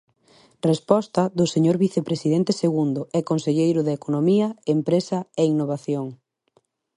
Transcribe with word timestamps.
Resposta 0.69 1.21
do 1.37 1.45
señor 1.53 1.77
vicepresidente 1.85 2.51
segundo 2.63 3.01
e 3.17 3.19
conselleiro 3.31 3.81
de 3.83 3.95
Economía, 3.99 4.47
Empresa 4.75 5.19
e 5.41 5.43
Innovación. 5.53 6.07